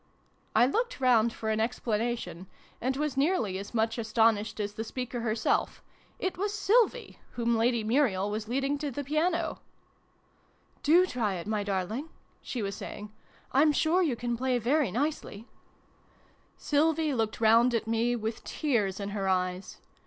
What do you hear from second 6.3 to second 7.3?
was Sylvie